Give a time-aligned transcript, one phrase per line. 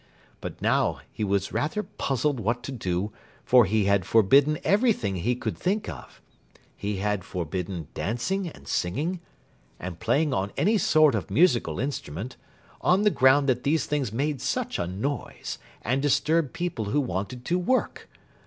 [0.41, 3.13] But now he was rather puzzled what to do,
[3.45, 6.23] for he had forbidden everything he could think of.
[6.75, 9.19] He had forbidden dancing and singing,
[9.79, 12.35] and playing on any sort of musical instrument,
[12.81, 17.45] on the ground that these things made such a noise, and disturbed people who wanted
[17.45, 18.09] to work.